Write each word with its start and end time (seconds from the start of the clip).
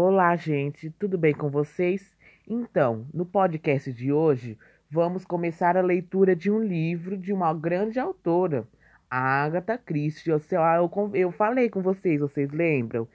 Olá, 0.00 0.36
gente, 0.36 0.90
tudo 0.90 1.18
bem 1.18 1.34
com 1.34 1.50
vocês? 1.50 2.16
Então, 2.48 3.04
no 3.12 3.26
podcast 3.26 3.92
de 3.92 4.12
hoje, 4.12 4.56
vamos 4.88 5.24
começar 5.24 5.76
a 5.76 5.80
leitura 5.82 6.36
de 6.36 6.48
um 6.48 6.62
livro 6.62 7.16
de 7.16 7.32
uma 7.32 7.52
grande 7.52 7.98
autora, 7.98 8.64
Agatha 9.10 9.76
Christie. 9.76 10.30
Eu, 10.30 10.40
eu, 10.52 11.10
eu 11.16 11.32
falei 11.32 11.68
com 11.68 11.82
vocês, 11.82 12.20
vocês 12.20 12.48
lembram? 12.52 13.08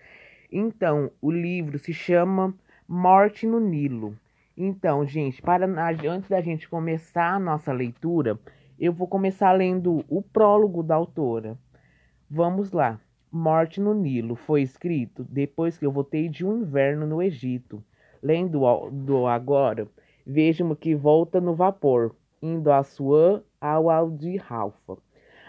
Então, 0.51 1.09
o 1.21 1.31
livro 1.31 1.79
se 1.79 1.93
chama 1.93 2.53
Morte 2.85 3.47
no 3.47 3.61
Nilo. 3.61 4.13
Então, 4.57 5.05
gente, 5.05 5.41
para 5.41 5.65
antes 5.65 6.29
da 6.29 6.41
gente 6.41 6.67
começar 6.67 7.35
a 7.35 7.39
nossa 7.39 7.71
leitura, 7.71 8.37
eu 8.77 8.91
vou 8.91 9.07
começar 9.07 9.53
lendo 9.53 10.03
o 10.09 10.21
prólogo 10.21 10.83
da 10.83 10.95
autora. 10.95 11.57
Vamos 12.29 12.73
lá. 12.73 12.99
Morte 13.35 13.81
no 13.81 13.95
Nilo 13.95 14.35
foi 14.35 14.61
escrito 14.61 15.25
depois 15.27 15.75
que 15.75 15.83
eu 15.83 15.91
voltei 15.91 16.29
de 16.29 16.45
um 16.45 16.59
inverno 16.59 17.07
no 17.07 17.19
Egito. 17.19 17.83
Lendo 18.21 18.61
do 18.91 19.25
agora, 19.25 19.87
vejo-me 20.23 20.75
que 20.75 20.93
volta 20.93 21.41
no 21.41 21.55
vapor, 21.55 22.15
indo 22.39 22.71
a 22.71 22.83
Suã 22.83 23.41
ao 23.59 23.89
Aldi 23.89 24.37
Ralfa. 24.37 24.97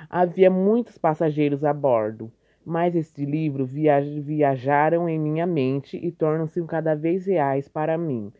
Havia 0.09 0.51
muitos 0.51 0.97
passageiros 0.97 1.63
a 1.63 1.75
bordo, 1.75 2.33
mas 2.65 2.97
este 2.97 3.27
livro 3.27 3.67
viaj 3.67 4.19
viajaram 4.19 5.07
em 5.07 5.19
minha 5.19 5.47
mente 5.47 5.99
e 6.03 6.11
tornam-se 6.11 6.63
cada 6.63 6.95
vez 6.95 7.27
reais 7.27 7.69
para 7.69 7.99
mim. 7.99 8.33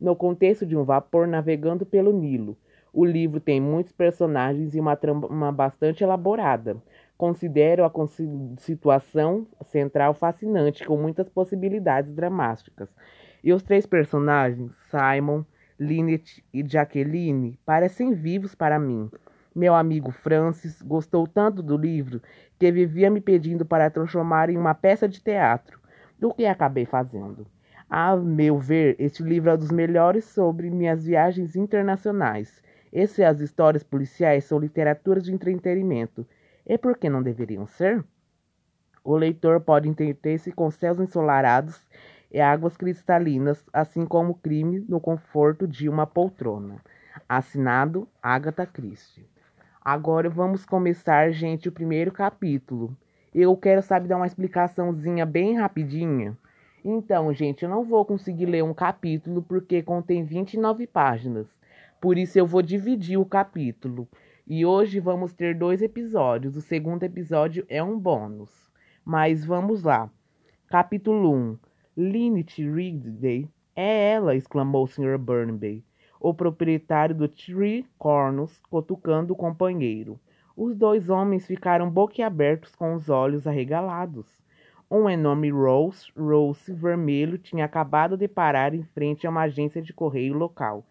No 0.00 0.16
contexto 0.16 0.64
de 0.64 0.74
um 0.74 0.84
vapor 0.84 1.28
navegando 1.28 1.84
pelo 1.84 2.18
Nilo, 2.18 2.56
o 2.94 3.04
livro 3.04 3.40
tem 3.40 3.60
muitos 3.60 3.92
personagens 3.92 4.74
e 4.74 4.80
uma 4.80 4.96
trama 4.96 5.52
bastante 5.52 6.02
elaborada. 6.02 6.78
Considero 7.16 7.84
a 7.84 7.90
situação 8.58 9.46
central 9.64 10.12
fascinante, 10.12 10.84
com 10.84 10.96
muitas 10.98 11.28
possibilidades 11.28 12.12
dramáticas. 12.12 12.88
E 13.42 13.52
os 13.52 13.62
três 13.62 13.86
personagens, 13.86 14.70
Simon, 14.90 15.44
Lynette 15.78 16.44
e 16.52 16.62
Jacqueline, 16.66 17.58
parecem 17.64 18.12
vivos 18.12 18.54
para 18.54 18.78
mim. 18.78 19.10
Meu 19.54 19.74
amigo 19.74 20.10
Francis 20.10 20.82
gostou 20.82 21.26
tanto 21.26 21.62
do 21.62 21.78
livro 21.78 22.20
que 22.58 22.70
vivia 22.70 23.08
me 23.08 23.22
pedindo 23.22 23.64
para 23.64 23.88
transformar 23.88 24.50
em 24.50 24.58
uma 24.58 24.74
peça 24.74 25.08
de 25.08 25.22
teatro, 25.22 25.80
do 26.18 26.34
que 26.34 26.44
acabei 26.44 26.84
fazendo. 26.84 27.46
A 27.88 28.16
meu 28.16 28.58
ver, 28.58 28.96
este 28.98 29.22
livro 29.22 29.48
é 29.48 29.54
um 29.54 29.58
dos 29.58 29.70
melhores 29.70 30.24
sobre 30.24 30.70
minhas 30.70 31.06
viagens 31.06 31.56
internacionais. 31.56 32.60
Essas 32.92 33.20
as 33.20 33.40
histórias 33.40 33.82
policiais 33.82 34.44
são 34.44 34.58
literaturas 34.58 35.24
de 35.24 35.32
entretenimento 35.32 36.26
e 36.66 36.76
por 36.76 36.98
que 36.98 37.08
não 37.08 37.22
deveriam 37.22 37.66
ser? 37.66 38.04
O 39.04 39.16
leitor 39.16 39.60
pode 39.60 39.88
entreter-se 39.88 40.50
com 40.50 40.70
céus 40.70 40.98
ensolarados 40.98 41.80
e 42.30 42.40
águas 42.40 42.76
cristalinas, 42.76 43.64
assim 43.72 44.04
como 44.04 44.32
o 44.32 44.34
crime 44.34 44.84
no 44.88 45.00
conforto 45.00 45.66
de 45.66 45.88
uma 45.88 46.06
poltrona. 46.06 46.76
Assinado 47.28 48.08
Agatha 48.20 48.66
Christie. 48.66 49.24
Agora 49.80 50.28
vamos 50.28 50.66
começar, 50.66 51.30
gente, 51.30 51.68
o 51.68 51.72
primeiro 51.72 52.10
capítulo. 52.10 52.96
Eu 53.32 53.56
quero, 53.56 53.80
sabe, 53.80 54.08
dar 54.08 54.16
uma 54.16 54.26
explicaçãozinha 54.26 55.24
bem 55.24 55.56
rapidinha. 55.56 56.36
Então, 56.84 57.32
gente, 57.32 57.62
eu 57.62 57.68
não 57.68 57.84
vou 57.84 58.04
conseguir 58.04 58.46
ler 58.46 58.64
um 58.64 58.74
capítulo 58.74 59.42
porque 59.42 59.82
contém 59.82 60.24
29 60.24 60.86
páginas. 60.86 61.46
Por 62.00 62.18
isso 62.18 62.38
eu 62.38 62.46
vou 62.46 62.62
dividir 62.62 63.18
o 63.18 63.24
capítulo. 63.24 64.08
E 64.48 64.64
hoje 64.64 65.00
vamos 65.00 65.32
ter 65.32 65.58
dois 65.58 65.82
episódios. 65.82 66.54
O 66.54 66.60
segundo 66.60 67.02
episódio 67.02 67.66
é 67.68 67.82
um 67.82 67.98
bônus. 67.98 68.70
Mas 69.04 69.44
vamos 69.44 69.82
lá. 69.82 70.08
Capítulo 70.68 71.34
1. 71.34 71.58
Lynette 71.96 72.62
Ridley. 72.62 73.50
É 73.74 74.12
ela, 74.12 74.36
exclamou 74.36 74.84
o 74.84 74.86
Sr. 74.86 75.18
Burnby, 75.18 75.84
o 76.20 76.32
proprietário 76.32 77.12
do 77.12 77.26
Three 77.26 77.84
Cornos, 77.98 78.62
cutucando 78.70 79.32
o 79.32 79.36
companheiro. 79.36 80.16
Os 80.56 80.76
dois 80.76 81.10
homens 81.10 81.44
ficaram 81.44 81.90
boquiabertos 81.90 82.72
com 82.76 82.94
os 82.94 83.08
olhos 83.08 83.48
arregalados. 83.48 84.28
Um 84.88 85.10
enorme 85.10 85.50
Rolls 85.50 86.12
Royce 86.16 86.72
vermelho 86.72 87.36
tinha 87.36 87.64
acabado 87.64 88.16
de 88.16 88.28
parar 88.28 88.74
em 88.74 88.84
frente 88.84 89.26
a 89.26 89.30
uma 89.30 89.42
agência 89.42 89.82
de 89.82 89.92
correio 89.92 90.34
local. 90.34 90.86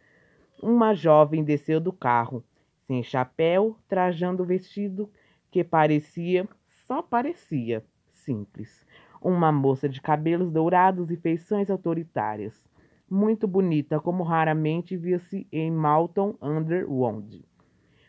Uma 0.62 0.94
jovem 0.94 1.42
desceu 1.42 1.80
do 1.80 1.94
carro 1.94 2.44
sem 2.88 3.02
chapéu, 3.02 3.78
trajando 3.88 4.44
o 4.44 4.46
vestido 4.46 5.10
que 5.50 5.64
parecia, 5.64 6.48
só 6.86 7.02
parecia, 7.02 7.84
simples. 8.12 8.86
Uma 9.22 9.52
moça 9.52 9.90
de 9.90 10.02
cabelos 10.02 10.52
dourados 10.52 11.10
e 11.10 11.16
feições 11.16 11.70
autoritárias, 11.70 12.64
muito 13.10 13.48
bonita 13.48 14.00
como 14.00 14.24
raramente 14.24 14.96
via-se 14.96 15.48
em 15.52 15.72
Malton 15.72 16.36
Underwood. 16.42 17.44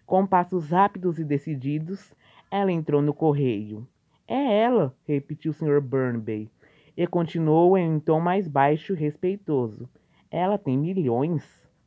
Com 0.05 0.27
passos 0.27 0.71
rápidos 0.71 1.19
e 1.19 1.25
decididos, 1.25 2.13
ela 2.51 2.71
entrou 2.71 3.01
no 3.01 3.15
correio. 3.15 3.87
É 4.29 4.61
ela, 4.61 4.95
repetiu 5.07 5.53
o 5.53 5.55
Sr. 5.55 5.81
Burnby, 5.81 6.51
e 6.97 7.07
continuou 7.07 7.77
em 7.77 7.91
um 7.91 8.01
tom 8.01 8.21
mais 8.21 8.49
baixo 8.49 8.93
e 8.93 8.97
respeitoso. 8.97 9.89
Ela 10.31 10.59
tem 10.59 10.77
milhões. 10.77 11.45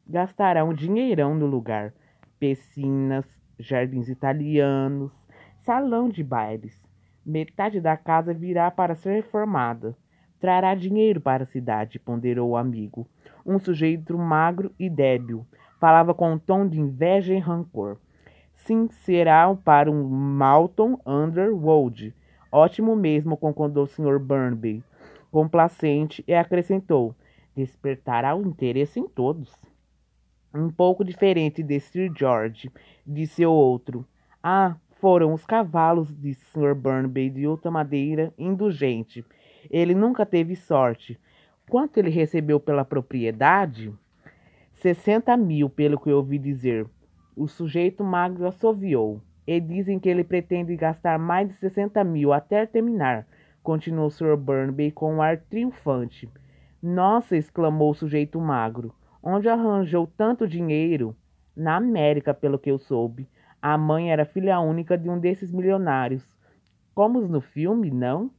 Gastará 0.07 0.63
um 0.63 0.73
dinheirão 0.73 1.35
no 1.35 1.45
lugar 1.45 1.93
piscinas, 2.39 3.25
jardins 3.59 4.07
italianos, 4.07 5.11
salão 5.61 6.09
de 6.09 6.23
bailes. 6.23 6.81
Metade 7.25 7.81
da 7.81 7.97
casa 7.97 8.33
virá 8.33 8.71
para 8.71 8.95
ser 8.95 9.13
reformada. 9.13 9.95
Trará 10.39 10.73
dinheiro 10.73 11.19
para 11.19 11.43
a 11.43 11.47
cidade, 11.47 11.99
ponderou 11.99 12.51
o 12.51 12.57
amigo. 12.57 13.05
Um 13.45 13.59
sujeito 13.59 14.17
magro 14.17 14.71
e 14.79 14.89
débil. 14.89 15.45
Falava 15.79 16.13
com 16.13 16.33
um 16.33 16.39
tom 16.39 16.67
de 16.67 16.79
inveja 16.79 17.33
e 17.33 17.39
rancor. 17.39 17.97
Sim, 18.55 18.89
será 18.89 19.53
para 19.55 19.91
um 19.91 20.07
Malton 20.07 20.99
Underwood. 21.05 22.15
Ótimo 22.51 22.95
mesmo, 22.95 23.37
concordou 23.37 23.83
o 23.83 23.87
Sr. 23.87 24.19
Burnby, 24.19 24.83
complacente, 25.31 26.23
e 26.27 26.33
acrescentou: 26.33 27.15
despertará 27.55 28.35
o 28.35 28.41
interesse 28.41 28.99
em 28.99 29.07
todos. 29.07 29.53
Um 30.53 30.69
pouco 30.71 31.03
diferente 31.03 31.61
de 31.61 31.79
Sir 31.79 32.11
George, 32.17 32.71
disse 33.05 33.45
o 33.45 33.51
outro. 33.51 34.03
Ah, 34.41 34.75
foram 34.99 35.33
os 35.33 35.45
cavalos, 35.45 36.11
disse 36.17 36.43
Sr. 36.45 36.73
Burnby 36.73 37.29
de 37.29 37.45
outra 37.45 37.69
madeira 37.69 38.33
indulgente. 38.37 39.23
Ele 39.69 39.93
nunca 39.93 40.25
teve 40.25 40.55
sorte. 40.55 41.19
Quanto 41.69 41.97
ele 41.97 42.09
recebeu 42.09 42.59
pela 42.59 42.83
propriedade? 42.83 43.93
Sessenta 44.73 45.37
mil, 45.37 45.69
pelo 45.69 45.99
que 45.99 46.09
eu 46.09 46.17
ouvi 46.17 46.39
dizer. 46.39 46.87
O 47.35 47.47
sujeito 47.47 48.03
magro 48.03 48.47
assoviou. 48.47 49.21
E 49.45 49.59
dizem 49.59 49.99
que 49.99 50.09
ele 50.09 50.23
pretende 50.23 50.75
gastar 50.75 51.19
mais 51.19 51.47
de 51.47 51.55
sessenta 51.55 52.03
mil 52.03 52.33
até 52.33 52.65
terminar, 52.65 53.25
continuou 53.63 54.09
Sr. 54.09 54.35
Burnby 54.35 54.91
com 54.91 55.15
um 55.15 55.21
ar 55.21 55.37
triunfante. 55.37 56.29
Nossa! 56.81 57.35
exclamou 57.35 57.91
o 57.91 57.95
sujeito 57.95 58.39
magro. 58.39 58.93
Onde 59.21 59.49
arranjou 59.49 60.07
tanto 60.07 60.47
dinheiro? 60.47 61.13
Na 61.53 61.75
América, 61.75 62.33
pelo 62.33 62.57
que 62.57 62.71
eu 62.71 62.79
soube. 62.79 63.27
A 63.61 63.77
mãe 63.77 64.13
era 64.13 64.23
filha 64.23 64.61
única 64.61 64.97
de 64.97 65.09
um 65.09 65.19
desses 65.19 65.51
milionários. 65.51 66.23
Como 66.95 67.19
no 67.19 67.41
filme, 67.41 67.91
não? 67.91 68.31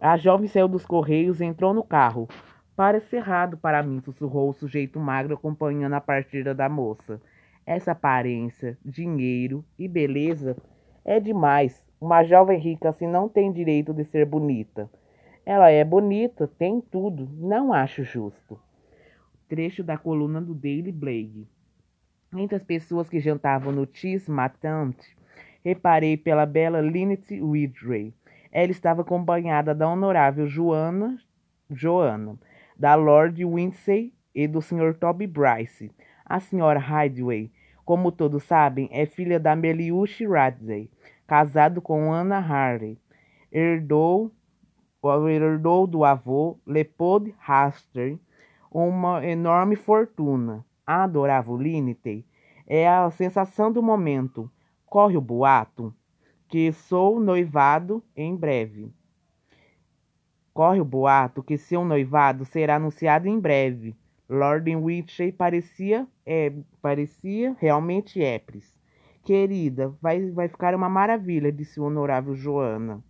A 0.00 0.16
jovem 0.16 0.48
saiu 0.48 0.66
dos 0.66 0.84
correios 0.84 1.40
e 1.40 1.44
entrou 1.44 1.72
no 1.72 1.84
carro. 1.84 2.26
Parece 2.74 3.14
errado 3.14 3.56
para 3.56 3.80
mim, 3.80 4.00
sussurrou 4.00 4.50
o 4.50 4.52
sujeito 4.52 4.98
magro 4.98 5.34
acompanhando 5.34 5.92
a 5.92 6.00
partida 6.00 6.52
da 6.52 6.68
moça. 6.68 7.22
Essa 7.64 7.92
aparência, 7.92 8.76
dinheiro 8.84 9.64
e 9.78 9.86
beleza 9.86 10.56
é 11.04 11.20
demais. 11.20 11.84
Uma 12.00 12.24
jovem 12.24 12.58
rica 12.58 12.88
assim 12.88 13.06
não 13.06 13.28
tem 13.28 13.52
direito 13.52 13.94
de 13.94 14.04
ser 14.04 14.26
bonita. 14.26 14.90
Ela 15.46 15.70
é 15.70 15.84
bonita, 15.84 16.48
tem 16.48 16.80
tudo. 16.80 17.28
Não 17.38 17.72
acho 17.72 18.02
justo 18.02 18.58
trecho 19.48 19.82
da 19.82 19.96
coluna 19.96 20.40
do 20.40 20.54
Daily 20.54 20.92
Blade. 20.92 21.48
Entre 22.36 22.56
as 22.56 22.62
pessoas 22.62 23.08
que 23.08 23.18
jantavam 23.18 23.72
no 23.72 23.86
Tis 23.86 24.28
Matante, 24.28 25.16
reparei 25.64 26.16
pela 26.16 26.44
bela 26.44 26.80
Lynette 26.80 27.40
Widray. 27.40 28.14
Ela 28.52 28.70
estava 28.70 29.00
acompanhada 29.00 29.74
da 29.74 29.88
honorável 29.88 30.46
Joana, 30.46 31.18
Joana, 31.70 32.38
da 32.78 32.94
Lord 32.94 33.42
Windsay 33.44 34.12
e 34.34 34.46
do 34.46 34.60
Sr. 34.60 34.94
Toby 34.94 35.26
Bryce. 35.26 35.90
A 36.24 36.38
senhora 36.38 36.78
Hideway, 36.78 37.50
como 37.84 38.12
todos 38.12 38.42
sabem, 38.44 38.88
é 38.92 39.06
filha 39.06 39.40
da 39.40 39.56
Meliush 39.56 40.22
Radley, 40.26 40.90
casado 41.26 41.80
com 41.80 42.12
Anna 42.12 42.38
Harley. 42.38 42.98
Herdou, 43.50 44.30
herdou 45.30 45.86
do 45.86 46.04
avô 46.04 46.58
Leopold 46.66 47.34
Haster 47.38 48.18
uma 48.70 49.24
enorme 49.26 49.76
fortuna. 49.76 50.64
Adorava 50.86 51.50
o 51.50 51.56
Linite. 51.56 52.26
É 52.66 52.88
a 52.88 53.10
sensação 53.10 53.72
do 53.72 53.82
momento. 53.82 54.50
Corre 54.86 55.16
o 55.16 55.20
boato 55.20 55.94
que 56.48 56.72
sou 56.72 57.20
noivado 57.20 58.02
em 58.16 58.34
breve. 58.34 58.92
Corre 60.54 60.80
o 60.80 60.84
boato 60.84 61.42
que 61.42 61.58
seu 61.58 61.84
noivado 61.84 62.44
será 62.44 62.76
anunciado 62.76 63.28
em 63.28 63.38
breve. 63.38 63.94
Lord 64.28 64.74
Whitley 64.74 65.32
parecia, 65.32 66.06
é, 66.26 66.52
parecia 66.82 67.56
realmente 67.58 68.22
épris. 68.22 68.76
Querida, 69.24 69.94
vai, 70.00 70.30
vai 70.30 70.48
ficar 70.48 70.74
uma 70.74 70.88
maravilha, 70.88 71.52
disse 71.52 71.78
o 71.78 71.84
honorável 71.84 72.34
Joana. 72.34 73.02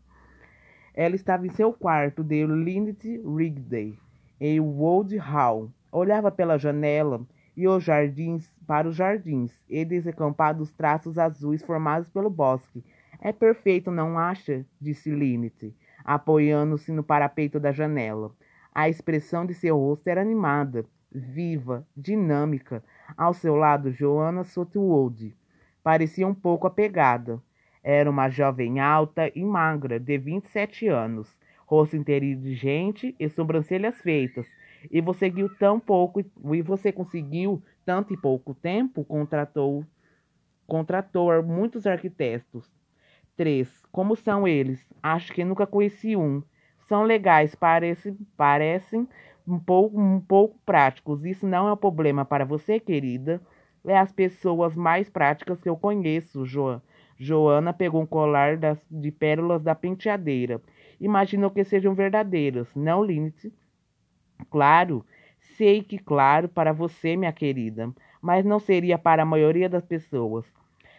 Ela 0.94 1.14
estava 1.14 1.46
em 1.46 1.50
seu 1.50 1.72
quarto 1.72 2.24
de 2.24 2.44
Lindsay 2.44 3.22
Rigdey, 3.24 3.96
em 4.40 4.60
Wold 4.60 5.16
Hall. 5.16 5.70
Olhava 5.90 6.30
pela 6.30 6.58
janela 6.58 7.20
e 7.56 7.66
os 7.66 7.82
jardins 7.82 8.52
para 8.66 8.88
os 8.88 8.94
jardins 8.94 9.52
e 9.68 9.84
desacampados 9.84 10.70
traços 10.72 11.18
azuis 11.18 11.62
formados 11.62 12.08
pelo 12.08 12.30
bosque. 12.30 12.84
É 13.20 13.32
perfeito, 13.32 13.90
não 13.90 14.18
acha? 14.18 14.64
disse 14.80 15.10
Lindsay, 15.10 15.74
apoiando-se 16.04 16.92
no 16.92 17.02
parapeito 17.02 17.58
da 17.58 17.72
janela. 17.72 18.30
A 18.72 18.88
expressão 18.88 19.44
de 19.44 19.54
seu 19.54 19.76
rosto 19.76 20.06
era 20.06 20.20
animada, 20.20 20.84
viva, 21.10 21.86
dinâmica. 21.96 22.84
Ao 23.16 23.34
seu 23.34 23.56
lado, 23.56 23.90
Joanna 23.90 24.44
Sotwood 24.44 25.34
parecia 25.82 26.28
um 26.28 26.34
pouco 26.34 26.66
apegada. 26.66 27.42
Era 27.82 28.10
uma 28.10 28.28
jovem 28.28 28.78
alta 28.78 29.32
e 29.34 29.42
magra, 29.42 29.98
de 29.98 30.18
27 30.18 30.86
anos, 30.88 31.34
rosto 31.68 31.96
inteligente 31.96 33.14
e 33.20 33.28
sobrancelhas 33.28 34.00
feitas. 34.00 34.46
E 34.90 35.02
você 35.02 35.28
conseguiu 35.28 35.54
tão 35.58 35.78
pouco 35.78 36.20
e 36.20 36.62
você 36.62 36.90
conseguiu 36.90 37.62
tanto 37.84 38.14
e 38.14 38.16
pouco 38.16 38.54
tempo, 38.54 39.04
contratou 39.04 39.84
contratou 40.66 41.42
muitos 41.42 41.86
arquitetos. 41.86 42.70
Três. 43.36 43.70
Como 43.92 44.16
são 44.16 44.48
eles? 44.48 44.84
Acho 45.02 45.32
que 45.32 45.44
nunca 45.44 45.66
conheci 45.66 46.16
um. 46.16 46.42
São 46.88 47.02
legais, 47.02 47.54
parecem, 47.54 48.16
parecem 48.36 49.06
um 49.46 49.58
pouco, 49.58 50.00
um 50.00 50.20
pouco 50.20 50.58
práticos. 50.64 51.24
Isso 51.24 51.46
não 51.46 51.68
é 51.68 51.72
um 51.72 51.76
problema 51.76 52.24
para 52.24 52.44
você, 52.44 52.80
querida. 52.80 53.40
É 53.86 53.98
as 53.98 54.12
pessoas 54.12 54.74
mais 54.74 55.08
práticas 55.08 55.60
que 55.60 55.68
eu 55.68 55.76
conheço, 55.76 56.46
Joana. 56.46 56.82
Joana 57.18 57.72
pegou 57.72 58.00
um 58.00 58.06
colar 58.06 58.56
das, 58.56 58.78
de 58.90 59.10
pérolas 59.10 59.62
da 59.62 59.74
penteadeira. 59.74 60.62
Imaginou 61.00 61.50
que 61.50 61.64
sejam 61.64 61.94
verdadeiras, 61.94 62.68
não, 62.74 63.02
Lindsay? 63.04 63.52
Claro, 64.50 65.04
sei 65.56 65.82
que 65.82 65.98
claro 65.98 66.48
para 66.48 66.72
você, 66.72 67.16
minha 67.16 67.32
querida, 67.32 67.92
mas 68.22 68.44
não 68.44 68.60
seria 68.60 68.96
para 68.96 69.22
a 69.22 69.26
maioria 69.26 69.68
das 69.68 69.84
pessoas. 69.84 70.46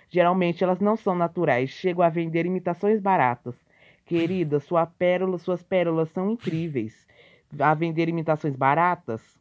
Geralmente 0.09 0.63
elas 0.63 0.79
não 0.79 0.95
são 0.95 1.15
naturais, 1.15 1.69
chegam 1.69 2.03
a 2.03 2.09
vender 2.09 2.45
imitações 2.45 2.99
baratas. 2.99 3.55
Querida, 4.05 4.59
sua 4.59 4.85
pérola, 4.85 5.37
suas 5.37 5.63
pérolas 5.63 6.09
são 6.09 6.31
incríveis. 6.31 7.07
A 7.59 7.73
vender 7.73 8.09
imitações 8.09 8.55
baratas 8.55 9.39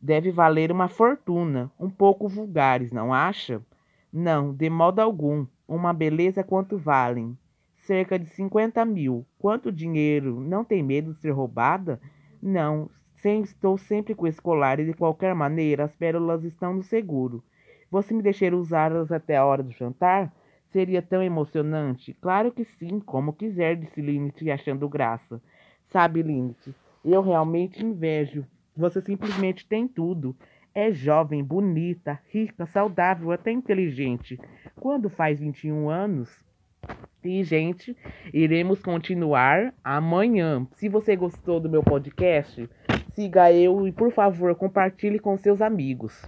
deve 0.00 0.30
valer 0.30 0.70
uma 0.70 0.88
fortuna, 0.88 1.70
um 1.80 1.90
pouco 1.90 2.28
vulgares, 2.28 2.92
não 2.92 3.12
acha? 3.12 3.60
Não, 4.12 4.54
de 4.54 4.70
modo 4.70 5.00
algum. 5.00 5.46
Uma 5.68 5.92
beleza 5.92 6.44
quanto 6.44 6.78
valem? 6.78 7.36
Cerca 7.78 8.18
de 8.18 8.26
50 8.30 8.84
mil. 8.84 9.26
Quanto 9.38 9.72
dinheiro? 9.72 10.40
Não 10.40 10.64
tem 10.64 10.82
medo 10.82 11.12
de 11.12 11.20
ser 11.20 11.30
roubada? 11.30 12.00
Não, 12.40 12.88
sem, 13.16 13.42
estou 13.42 13.76
sempre 13.76 14.14
com 14.14 14.26
esse 14.26 14.40
colar 14.40 14.78
e 14.78 14.84
de 14.84 14.94
qualquer 14.94 15.34
maneira 15.34 15.84
as 15.84 15.96
pérolas 15.96 16.44
estão 16.44 16.74
no 16.74 16.82
seguro. 16.82 17.42
Você 17.90 18.14
me 18.14 18.22
deixar 18.22 18.54
usá-las 18.54 19.10
até 19.10 19.36
a 19.36 19.44
hora 19.44 19.62
do 19.62 19.72
jantar? 19.72 20.32
Seria 20.70 21.02
tão 21.02 21.22
emocionante? 21.22 22.14
Claro 22.20 22.52
que 22.52 22.64
sim, 22.64 23.00
como 23.00 23.32
quiser, 23.32 23.76
disse 23.76 24.00
Linnet, 24.00 24.48
achando 24.50 24.88
graça. 24.88 25.42
Sabe, 25.88 26.22
Linnet, 26.22 26.74
eu 27.04 27.22
realmente 27.22 27.84
invejo. 27.84 28.44
Você 28.76 29.00
simplesmente 29.00 29.66
tem 29.66 29.88
tudo. 29.88 30.36
É 30.76 30.92
jovem, 30.92 31.42
bonita, 31.42 32.20
rica, 32.28 32.66
saudável, 32.66 33.32
até 33.32 33.50
inteligente. 33.50 34.38
Quando 34.78 35.08
faz 35.08 35.40
21 35.40 35.88
anos? 35.88 36.28
E, 37.24 37.42
gente, 37.42 37.96
iremos 38.30 38.82
continuar 38.82 39.72
amanhã. 39.82 40.66
Se 40.74 40.90
você 40.90 41.16
gostou 41.16 41.58
do 41.58 41.70
meu 41.70 41.82
podcast, 41.82 42.68
siga 43.14 43.50
eu 43.50 43.88
e, 43.88 43.90
por 43.90 44.12
favor, 44.12 44.54
compartilhe 44.54 45.18
com 45.18 45.38
seus 45.38 45.62
amigos. 45.62 46.22